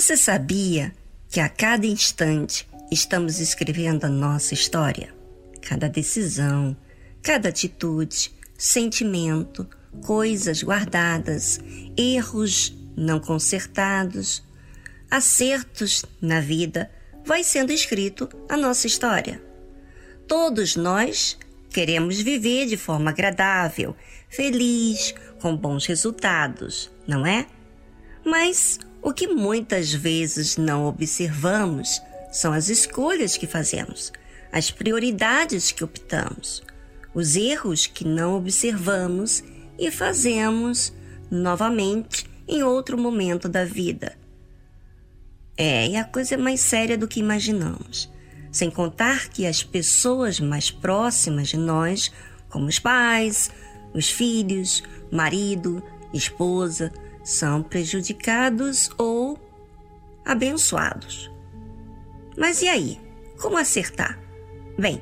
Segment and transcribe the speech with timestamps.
[0.00, 0.94] Você sabia
[1.28, 5.14] que a cada instante estamos escrevendo a nossa história?
[5.60, 6.74] Cada decisão,
[7.22, 9.68] cada atitude, sentimento,
[10.02, 11.60] coisas guardadas,
[11.98, 14.42] erros não consertados,
[15.10, 16.90] acertos na vida,
[17.22, 19.42] vai sendo escrito a nossa história.
[20.26, 21.36] Todos nós
[21.68, 23.94] queremos viver de forma agradável,
[24.30, 27.46] feliz, com bons resultados, não é?
[28.24, 32.00] Mas o que muitas vezes não observamos
[32.30, 34.12] são as escolhas que fazemos,
[34.52, 36.62] as prioridades que optamos,
[37.14, 39.42] os erros que não observamos
[39.78, 40.92] e fazemos
[41.30, 44.16] novamente em outro momento da vida.
[45.56, 48.10] É, e a coisa é mais séria do que imaginamos.
[48.50, 52.10] Sem contar que as pessoas mais próximas de nós,
[52.48, 53.50] como os pais,
[53.94, 56.92] os filhos, marido, esposa,
[57.30, 59.38] são prejudicados ou
[60.24, 61.30] abençoados.
[62.36, 63.00] Mas e aí?
[63.40, 64.18] Como acertar?
[64.76, 65.00] Bem,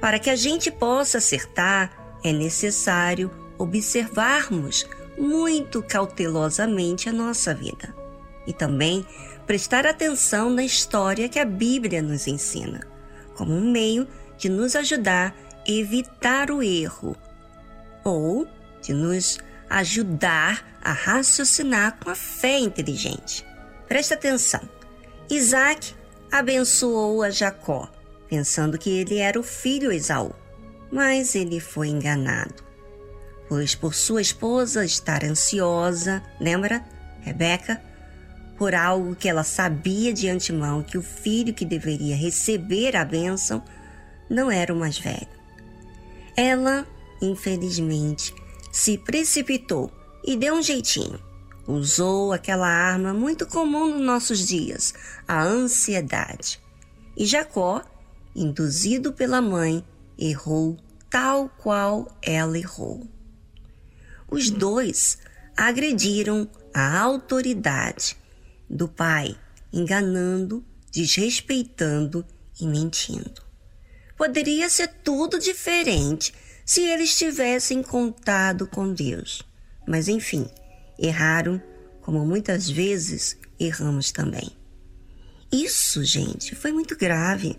[0.00, 4.86] para que a gente possa acertar, é necessário observarmos
[5.18, 7.94] muito cautelosamente a nossa vida
[8.46, 9.04] e também
[9.46, 12.86] prestar atenção na história que a Bíblia nos ensina,
[13.34, 14.06] como um meio
[14.38, 15.34] de nos ajudar
[15.66, 17.16] a evitar o erro
[18.04, 18.46] ou
[18.80, 19.38] de nos
[19.74, 23.44] ajudar a raciocinar com a fé inteligente.
[23.88, 24.60] Preste atenção.
[25.28, 25.94] Isaac
[26.30, 27.90] abençoou a Jacó,
[28.28, 30.32] pensando que ele era o filho Esaú,
[30.92, 32.62] mas ele foi enganado.
[33.48, 36.84] Pois por sua esposa estar ansiosa, lembra,
[37.22, 37.82] Rebeca,
[38.56, 43.60] por algo que ela sabia de antemão que o filho que deveria receber a bênção
[44.30, 45.26] não era o mais velho.
[46.36, 46.86] Ela,
[47.20, 48.32] infelizmente,
[48.74, 49.88] se precipitou
[50.24, 51.22] e deu um jeitinho.
[51.64, 54.92] Usou aquela arma muito comum nos nossos dias,
[55.28, 56.60] a ansiedade.
[57.16, 57.84] E Jacó,
[58.34, 59.84] induzido pela mãe,
[60.18, 60.76] errou
[61.08, 63.06] tal qual ela errou.
[64.28, 65.18] Os dois
[65.56, 68.16] agrediram a autoridade
[68.68, 69.36] do pai,
[69.72, 72.26] enganando, desrespeitando
[72.60, 73.40] e mentindo.
[74.16, 76.34] Poderia ser tudo diferente
[76.64, 79.42] se eles tivessem contado com Deus.
[79.86, 80.48] Mas enfim,
[80.98, 81.62] erraram
[82.00, 84.50] como muitas vezes erramos também.
[85.52, 87.58] Isso, gente, foi muito grave,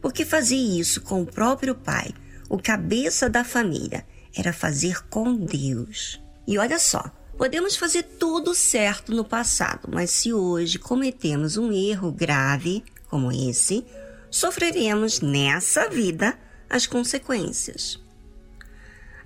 [0.00, 2.12] porque fazer isso com o próprio pai,
[2.48, 4.04] o cabeça da família,
[4.36, 6.20] era fazer com Deus.
[6.46, 12.10] E olha só, podemos fazer tudo certo no passado, mas se hoje cometemos um erro
[12.12, 13.84] grave como esse,
[14.30, 16.38] sofreremos nessa vida
[16.68, 18.05] as consequências.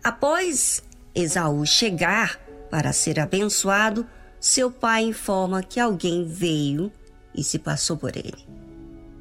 [0.02, 0.82] Após
[1.14, 2.40] Esaú chegar
[2.70, 4.06] para ser abençoado,
[4.40, 6.90] seu pai informa que alguém veio
[7.34, 8.46] e se passou por ele.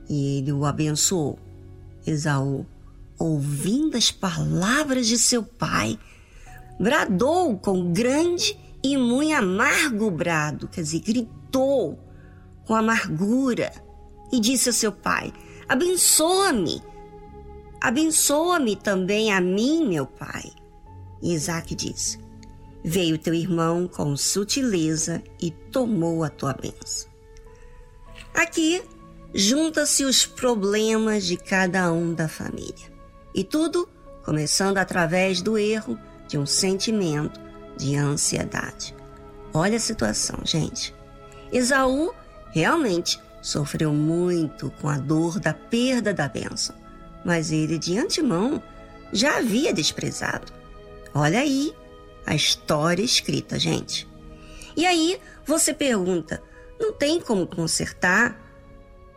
[0.07, 1.37] E ele o abençoou.
[2.07, 2.65] Esaú,
[3.17, 5.99] ouvindo as palavras de seu pai,
[6.79, 11.99] bradou com grande e muito amargo brado, quer dizer, gritou
[12.65, 13.71] com amargura
[14.31, 15.33] e disse a seu pai:
[15.67, 16.81] Abençoa-me,
[17.81, 20.51] abençoa-me também a mim, meu pai.
[21.21, 22.19] E Isaac disse:
[22.83, 27.09] Veio teu irmão com sutileza e tomou a tua bênção.
[28.33, 28.81] Aqui
[29.33, 32.89] junta-se os problemas de cada um da família.
[33.33, 33.87] E tudo
[34.23, 35.97] começando através do erro
[36.27, 37.39] de um sentimento
[37.77, 38.95] de ansiedade.
[39.53, 40.93] Olha a situação, gente.
[41.51, 42.13] Esaú
[42.51, 46.75] realmente sofreu muito com a dor da perda da bênção,
[47.25, 48.61] mas ele de antemão
[49.11, 50.58] já havia desprezado.
[51.13, 51.73] Olha aí
[52.25, 54.07] a história escrita, gente.
[54.75, 56.41] E aí você pergunta:
[56.79, 58.47] não tem como consertar?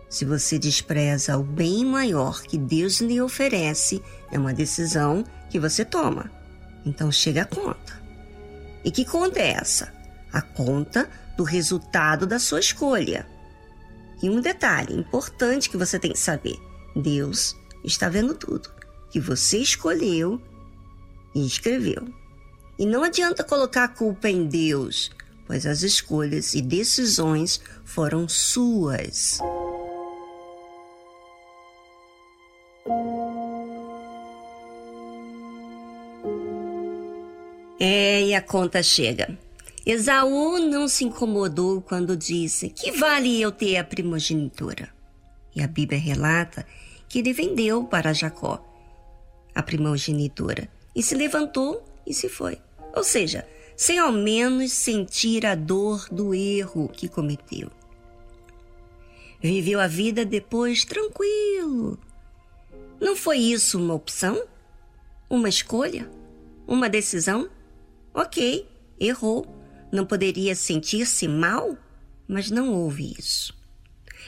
[0.08, 5.84] Se você despreza o bem maior que Deus lhe oferece, é uma decisão que você
[5.84, 6.30] toma.
[6.84, 8.02] Então chega a conta.
[8.84, 9.92] E que conta é essa?
[10.32, 13.26] A conta do resultado da sua escolha.
[14.22, 16.56] E um detalhe importante que você tem que saber:
[16.94, 18.70] Deus está vendo tudo
[19.10, 20.40] que você escolheu
[21.34, 22.06] e escreveu.
[22.78, 25.10] E não adianta colocar a culpa em Deus,
[25.46, 29.38] pois as escolhas e decisões foram suas.
[37.78, 39.38] É, e a conta chega.
[39.84, 44.88] Esaú não se incomodou quando disse que vale eu ter a primogenitura.
[45.54, 46.64] E a Bíblia relata
[47.08, 48.64] que ele vendeu para Jacó
[49.54, 52.58] a primogenitura e se levantou e se foi.
[52.94, 53.46] Ou seja,
[53.76, 57.70] sem ao menos sentir a dor do erro que cometeu.
[59.40, 61.98] Viveu a vida depois tranquilo.
[63.00, 64.44] Não foi isso uma opção?
[65.28, 66.08] Uma escolha?
[66.66, 67.50] Uma decisão?
[68.14, 68.68] Ok,
[69.00, 69.46] errou.
[69.90, 71.76] Não poderia sentir-se mal,
[72.28, 73.52] mas não houve isso.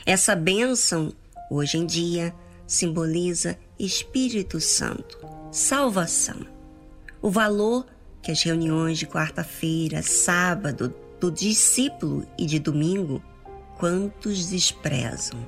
[0.05, 1.13] Essa bênção,
[1.51, 2.35] hoje em dia,
[2.67, 5.19] simboliza Espírito Santo,
[5.53, 6.54] salvação.
[7.25, 7.87] O valor
[8.23, 13.25] que as reuniões de quarta-feira, sábado, do discípulo e de domingo,
[13.79, 15.41] quantos desprezam?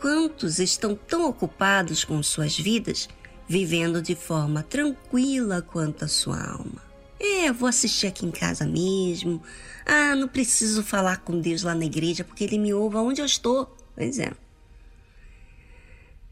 [0.00, 3.08] Quantos estão tão ocupados com suas vidas,
[3.46, 6.82] vivendo de forma tranquila quanto a sua alma?
[7.20, 9.40] É, vou assistir aqui em casa mesmo.
[9.86, 13.26] Ah, não preciso falar com Deus lá na igreja porque ele me ouve aonde eu
[13.26, 13.72] estou.
[13.94, 14.32] Pois é.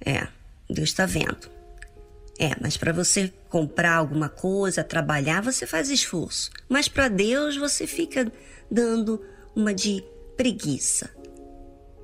[0.04, 0.26] É,
[0.68, 1.48] Deus está vendo.
[2.36, 6.50] É, mas para você comprar alguma coisa, trabalhar, você faz esforço.
[6.70, 8.32] Mas para Deus você fica
[8.70, 9.22] dando
[9.54, 10.02] uma de
[10.38, 11.10] preguiça.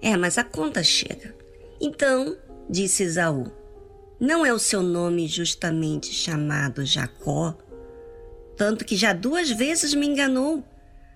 [0.03, 1.35] É, mas a conta chega.
[1.81, 2.37] Então,
[2.69, 3.51] disse Esaú,
[4.21, 7.57] não é o seu nome justamente chamado Jacó?
[8.55, 10.63] Tanto que já duas vezes me enganou.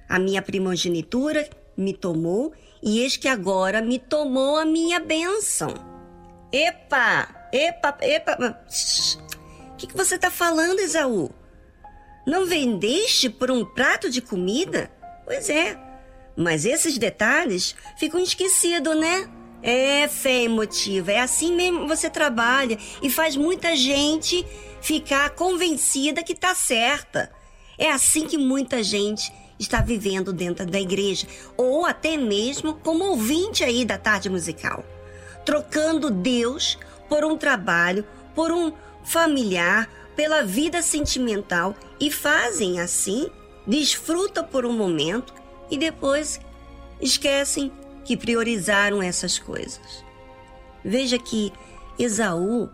[0.09, 1.47] A minha primogenitura
[1.77, 5.75] me tomou e eis que agora me tomou a minha bênção.
[6.51, 7.29] Epa!
[7.53, 8.65] Epa, epa.
[9.83, 11.29] Que, que você está falando, Esaú?
[12.25, 14.89] Não vendeste por um prato de comida?
[15.25, 15.77] Pois é.
[16.37, 19.29] Mas esses detalhes ficam esquecidos, né?
[19.61, 21.11] É fé emotiva.
[21.11, 24.47] É assim mesmo você trabalha e faz muita gente
[24.81, 27.33] ficar convencida que tá certa.
[27.77, 31.27] É assim que muita gente está vivendo dentro da igreja,
[31.57, 34.85] ou até mesmo como ouvinte aí da tarde musical,
[35.45, 36.79] trocando Deus
[37.09, 38.73] por um trabalho, por um
[39.05, 43.31] familiar, pela vida sentimental e fazem assim,
[43.67, 45.33] desfrutam por um momento
[45.71, 46.41] e depois
[47.01, 47.73] esquecem
[48.05, 50.05] que priorizaram essas coisas.
[50.85, 51.53] Veja que
[51.99, 52.69] Esaú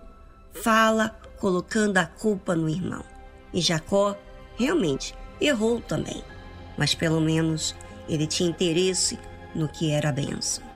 [0.52, 3.04] fala colocando a culpa no irmão.
[3.52, 4.16] E Jacó
[4.56, 6.22] realmente errou também,
[6.76, 7.74] mas pelo menos
[8.08, 9.18] ele tinha interesse
[9.54, 10.67] no que era a benção.